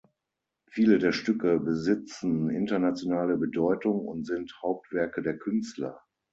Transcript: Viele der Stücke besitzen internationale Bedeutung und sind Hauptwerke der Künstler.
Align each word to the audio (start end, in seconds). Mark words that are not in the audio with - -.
Viele 0.71 0.97
der 0.97 1.11
Stücke 1.11 1.59
besitzen 1.59 2.49
internationale 2.49 3.37
Bedeutung 3.37 4.03
und 4.07 4.25
sind 4.25 4.51
Hauptwerke 4.63 5.21
der 5.21 5.37
Künstler. 5.37 6.01